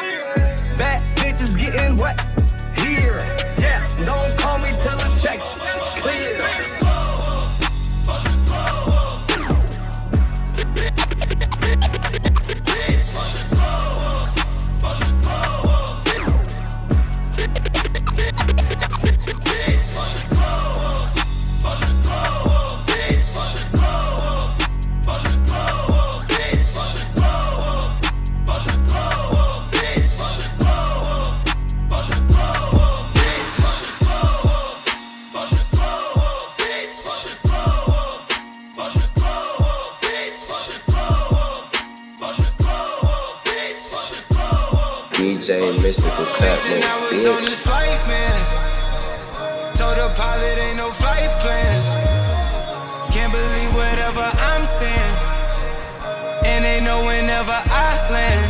[0.77, 2.17] bad bitches getting wet
[2.79, 3.17] here,
[3.59, 3.85] yeah.
[4.05, 5.56] Don't call me till the checks
[45.47, 46.83] Mystical Cut, bitch.
[49.75, 51.87] Told the pilot ain't no flight plans.
[53.13, 55.15] Can't believe whatever I'm saying.
[56.45, 58.46] And they know whenever I land.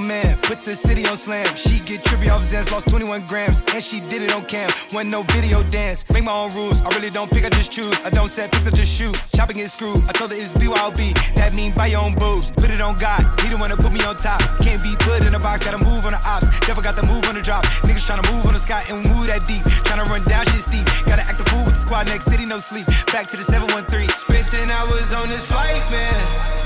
[0.00, 1.46] Man, put the city on slam.
[1.56, 4.70] She get trippy off Zans, lost 21 grams, and she did it on cam.
[4.92, 6.80] Wasn't no video dance, make my own rules.
[6.82, 8.00] I really don't pick, I just choose.
[8.02, 9.14] I don't set picks, I just shoot.
[9.34, 10.08] Chopping is screwed.
[10.08, 12.50] I told her it's BYOB, that mean buy your own boobs.
[12.50, 14.40] Put it on God, he the one to put me on top.
[14.60, 16.46] Can't be put in a box, gotta move on the ops.
[16.68, 17.64] Never got the move on the drop.
[17.82, 19.62] Niggas tryna move on the sky and move that deep.
[19.84, 20.86] Tryna run down shit steep.
[21.06, 22.86] Gotta act the fool with the squad next city, no sleep.
[23.12, 24.08] Back to the 713.
[24.16, 26.63] Spent 10 hours on this flight, man.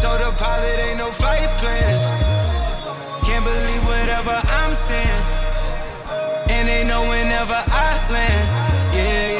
[0.00, 2.04] Told the pilot ain't no flight plans.
[3.28, 5.24] Can't believe whatever I'm saying.
[6.48, 8.48] And they know whenever I land.
[8.96, 9.39] Yeah, yeah, yeah,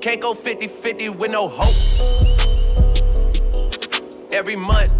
[0.00, 1.76] Can't go 50 50 with no hope.
[4.32, 4.94] Every month,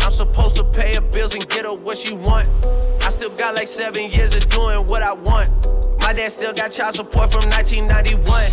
[0.00, 2.48] I'm supposed to pay her bills and get her what she want.
[3.02, 5.50] I still got like seven years of doing what I want.
[5.98, 8.44] My dad still got child support from 1991.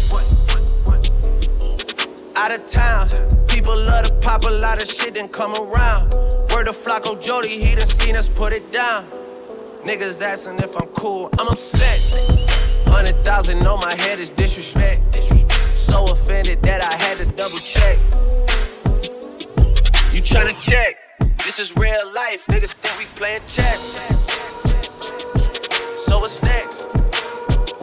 [2.35, 3.07] Out of town,
[3.47, 6.15] people love to pop a lot of shit and come around.
[6.51, 9.05] Word of Flacko Jody, he done seen us put it down.
[9.83, 11.99] Niggas asking if I'm cool, I'm upset.
[12.87, 15.50] Hundred thousand on my head is disrespect.
[15.91, 17.97] So offended that I had to double check.
[20.15, 20.95] You tryna check?
[21.43, 22.45] This is real life.
[22.47, 23.99] Niggas think we playing chess.
[26.07, 26.87] So what's next?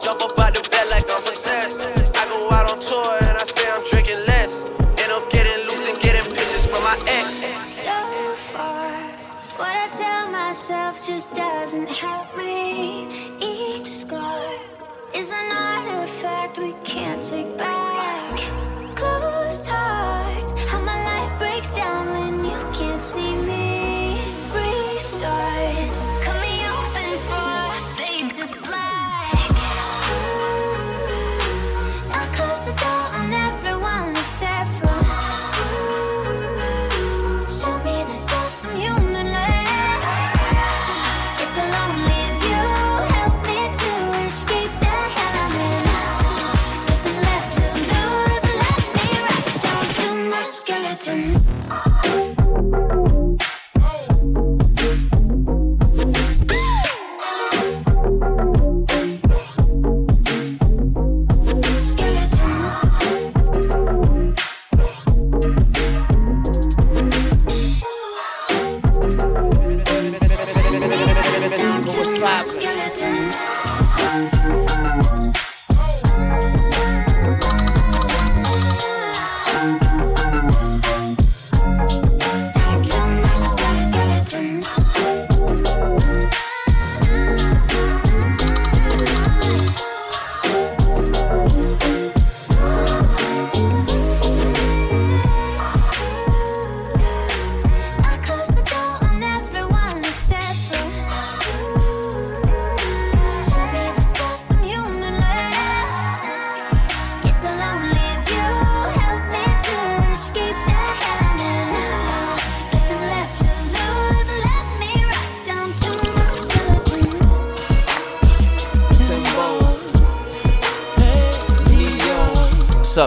[0.01, 1.85] Jump up out the bed like I'm possessed.
[2.17, 4.63] I go out on tour and I say I'm drinking less.
[5.01, 7.45] And I'm getting loose and getting pictures from my ex.
[7.69, 7.93] So
[8.49, 8.89] far,
[9.61, 11.87] what I tell myself just doesn't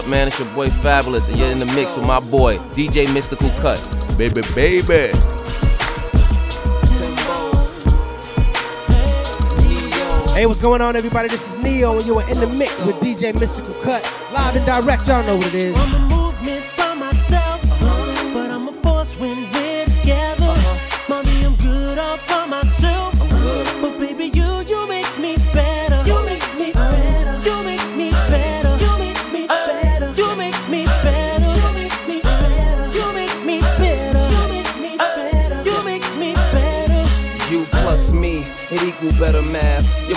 [0.03, 0.27] up, man?
[0.27, 3.79] It's your boy Fabolous, and you're in the mix with my boy, DJ Mystical Cut.
[4.17, 5.11] Baby, baby.
[10.33, 11.29] Hey, what's going on, everybody?
[11.29, 14.03] This is Ne-Yo, and you are in the mix with DJ Mystical Cut.
[14.33, 16.22] Live and direct, y'all know what it is.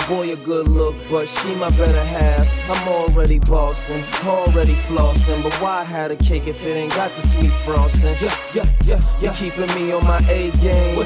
[0.07, 2.47] Boy a good look, but she my better half.
[2.69, 5.43] I'm already bossing, already flossing.
[5.43, 8.15] But why had a cake if it ain't got the sweet frosting?
[8.21, 9.33] Yeah, yeah, yeah, yeah.
[9.33, 10.97] keeping me on my A game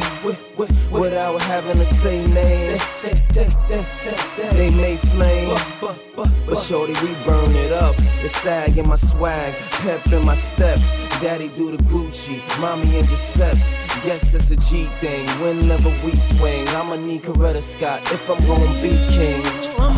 [0.91, 2.80] without having to say name.
[3.02, 3.86] They, they, they,
[4.38, 5.58] they, they may flame,
[6.45, 7.95] but shorty, we burn it up.
[8.22, 10.80] The sag in my swag, pep in my step.
[11.22, 13.80] Daddy do the Gucci, mommy in Giuseppe's.
[14.04, 15.28] Yes, it's a G thing.
[15.41, 19.90] Whenever we swing, I'ma need Coretta Scott if I'm gonna be king.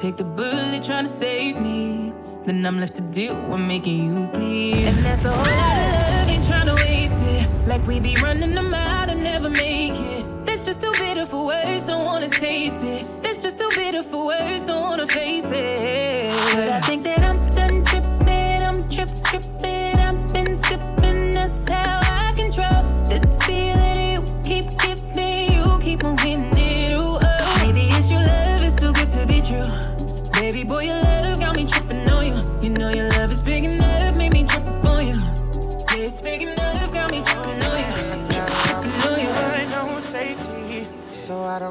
[0.00, 2.10] Take the bullet trying to save me.
[2.46, 4.86] Then I'm left to deal with making you bleed.
[4.86, 7.68] And that's a whole lot of love, ain't trying to waste it.
[7.68, 10.46] Like we be running them out and never make it.
[10.46, 13.04] That's just too bitter for words, don't wanna taste it.
[13.22, 15.79] That's just too bitter for words, don't wanna face it.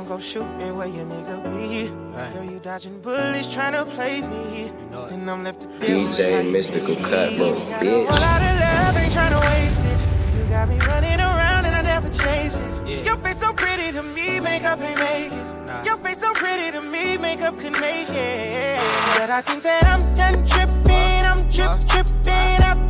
[0.09, 1.87] Go shooting where your nigga be.
[2.33, 4.71] Girl, you dodging bullets trying to play me,
[5.11, 7.51] and I'm left to deal DJ you Mystical treat Cut, bro.
[7.51, 8.53] little A lot bitch.
[8.53, 9.99] of love, ain't trying to waste it.
[10.35, 12.87] You got me running around and I never chase it.
[12.87, 13.03] Yeah.
[13.03, 15.85] Your face so pretty to me, makeup ain't make it.
[15.85, 18.79] Your face so pretty to me, makeup could make it.
[19.15, 22.63] But I think that I'm done tripping, I'm trip tripping.
[22.69, 22.88] I've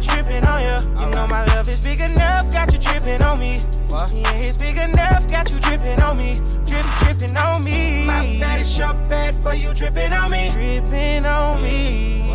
[0.00, 1.00] me tripping on you.
[1.00, 3.56] You know my love is big enough, got you tripping on me.
[4.14, 6.32] Yeah, it's big enough, got you tripping on me.
[6.66, 8.04] Drip, dripping on me.
[8.06, 10.50] My bad is your bad for you tripping on me.
[10.52, 12.30] Tripping on me.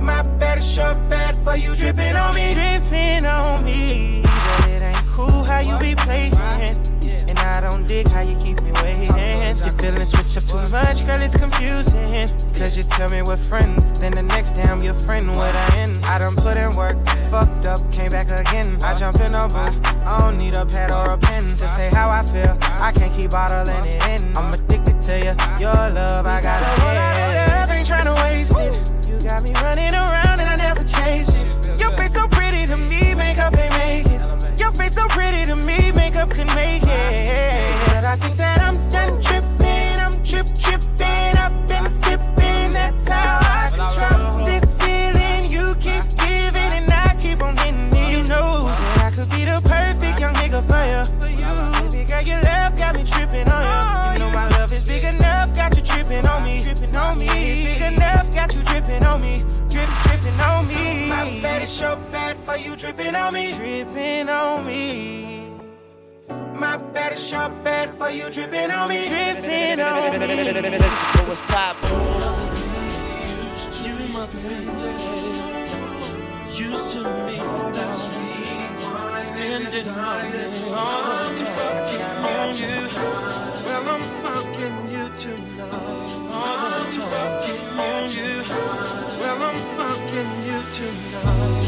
[0.00, 2.54] My bad is your bad for you tripping on me.
[2.54, 4.22] Tripping on me.
[4.22, 6.34] But it ain't cool how you be playing.
[6.36, 7.27] And
[7.58, 9.10] I don't dig how you keep me waiting.
[9.58, 12.30] Your feelings switch up too much, girl, it's confusing.
[12.54, 15.78] Cause you tell me we're friends, then the next day I'm your friend, what I
[15.78, 15.98] end.
[16.04, 16.94] I done put in work,
[17.32, 18.78] fucked up, came back again.
[18.84, 19.74] I jump in a booth,
[20.06, 22.56] I don't need a pad or a pen to say how I feel.
[22.80, 24.36] I can't keep bottling it in.
[24.36, 27.48] I'm addicted to you, your love, I gotta get.
[27.50, 29.10] Love ain't tryna waste it.
[29.10, 31.80] You got me running around and I never chase it.
[31.80, 34.60] Your face so pretty to me, makeup ain't make it.
[34.60, 35.77] Your face so pretty to me,
[61.80, 63.52] My bad is so bad for you dripping on me.
[63.54, 65.48] Dripping on me.
[66.54, 69.06] My bad is so bad for you dripping on me.
[69.08, 70.52] Dripping on me.
[71.28, 71.88] What's poppin'?
[73.84, 74.54] You must be
[76.60, 77.36] used to me.
[77.72, 78.10] That's
[79.22, 81.36] Spending money on
[82.24, 82.88] on you.
[83.64, 85.70] Well, I'm fucking you tonight.
[85.70, 86.74] Uh-huh.
[86.74, 89.07] I'm talking on you.
[90.78, 91.64] Tonight.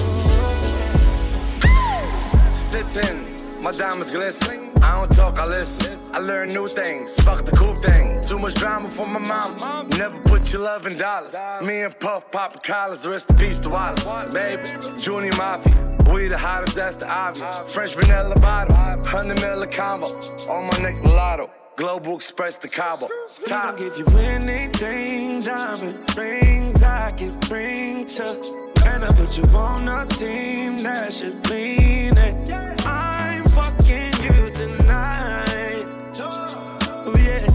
[2.55, 4.71] Sitting, my diamonds glisten.
[4.83, 5.99] I don't talk, I listen.
[6.15, 7.19] I learn new things.
[7.21, 8.23] Fuck the cool thing.
[8.23, 9.89] Too much drama for my mom.
[9.99, 11.35] Never put your love in dollars.
[11.63, 13.07] Me and Puff poppin' collars.
[13.07, 14.05] Rest in peace to Wallace.
[14.33, 14.63] Baby,
[14.97, 15.97] Junior Mafia.
[16.13, 17.73] We the hottest, that's the obvious.
[17.73, 18.77] French vanilla bottle.
[18.77, 20.07] 100 mil combo.
[20.49, 21.51] On my neck, mulatto.
[21.77, 23.09] Global Express to Cabo.
[23.45, 23.79] Top.
[23.79, 28.70] give you anything, diamond rings I can bring to.
[28.87, 32.51] And I put you on a team that should mean it.
[32.87, 35.87] I'm fucking you tonight.
[36.21, 37.47] Oh yeah,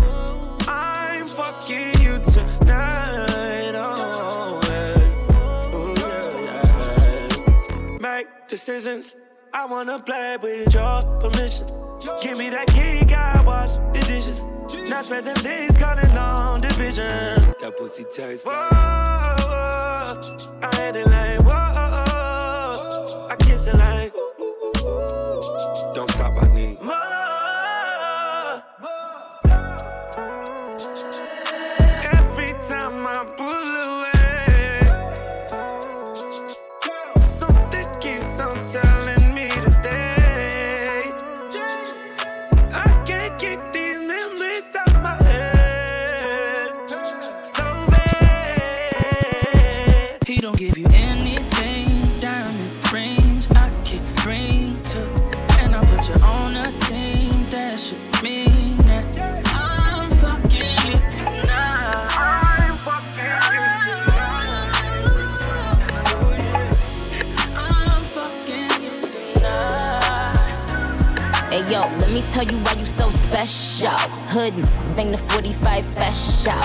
[0.68, 3.74] I'm fucking you tonight.
[3.76, 7.98] Oh yeah, oh yeah, yeah.
[8.00, 9.16] Make decisions.
[9.54, 11.68] I wanna play with your permission.
[12.22, 14.44] Give me that key, I watch the dishes.
[14.90, 16.55] Now spend them days calling on
[16.86, 17.56] division.
[17.62, 18.46] That pussy like.
[18.46, 20.22] Whoa, whoa,
[20.62, 24.14] I had it like whoa, I kiss it like.
[25.96, 27.15] Don't stop, I need more.
[72.36, 73.98] Tell you why you so special.
[74.28, 74.54] Hood,
[74.98, 76.60] bang the 45 special.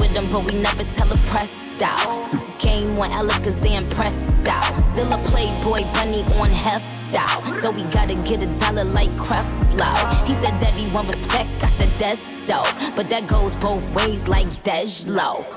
[0.00, 2.55] With them, but we never tell the press out.
[2.76, 4.76] Came one Alakazam pressed out.
[4.92, 7.42] Still a playboy bunny on heft out.
[7.62, 9.90] So we gotta get a dollar like Creflo.
[10.26, 12.68] He said that he want respect, I said that's dope.
[12.94, 15.08] But that goes both ways like Dej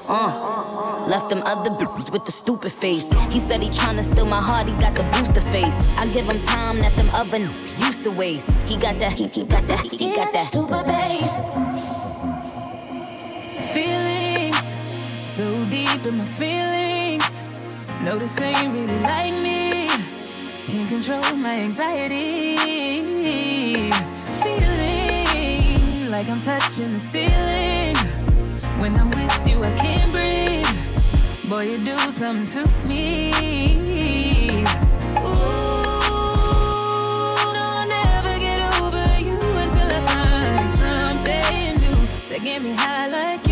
[0.08, 1.08] Uh.
[1.08, 3.04] Left them other bitches with the stupid face.
[3.30, 5.98] He said he tryna steal my heart, he got the booster face.
[5.98, 8.50] I give him time that them other used to waste.
[8.66, 11.69] He got that, he, he got that, he got that super bass.
[16.06, 17.44] In my feelings.
[18.04, 19.88] No, this ain't really like me.
[20.68, 22.58] Can't control my anxiety.
[24.44, 27.96] Feeling like I'm touching the ceiling.
[28.80, 31.50] When I'm with you, I can't breathe.
[31.50, 33.32] Boy, you do something to me.
[35.18, 35.34] Ooh,
[37.56, 41.98] no, I'll never get over you until I find something new
[42.30, 43.49] that get me high like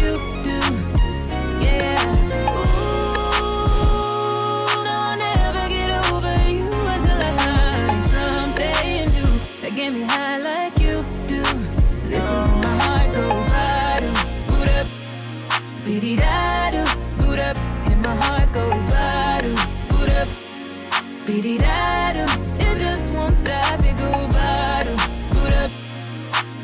[22.13, 22.35] beady da.
[22.59, 24.95] It just won't stop, it go bada,
[25.31, 25.71] boot up,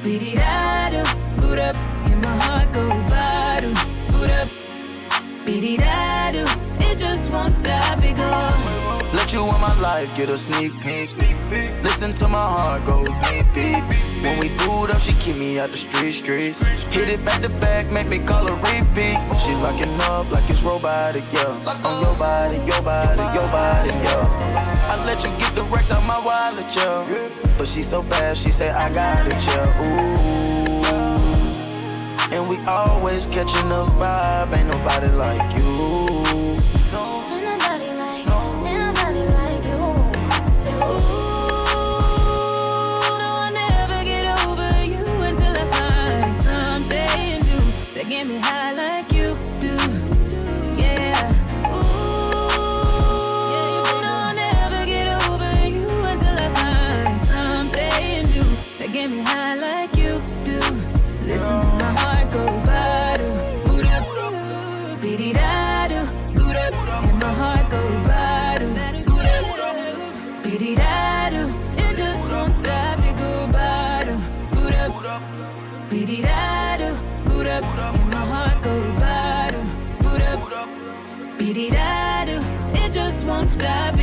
[0.03, 1.03] beady da do,
[1.41, 1.75] boot up,
[2.05, 3.71] and my heart go bada,
[4.11, 6.45] boot up, beady da do.
[6.79, 8.49] It just won't stop, it go.
[9.13, 11.09] Let you in my life get a sneak peek.
[11.83, 14.12] Listen to my heart go beep beep beep.
[14.23, 16.65] When we boot up, she keep me out the street streets.
[16.95, 19.19] Hit it back to back, make me call her repeat.
[19.43, 21.83] She locking up like it's robotic, yeah.
[21.83, 24.91] On your body, your body, your body, yeah.
[24.91, 27.03] I let you get the racks out my wallet, yeah.
[27.57, 29.83] But she so bad, she say I got it, yeah.
[29.83, 30.33] Ooh.
[32.33, 36.22] And we always catching the vibe, ain't nobody like you.
[48.13, 49.02] Get me high like
[83.53, 84.02] stop,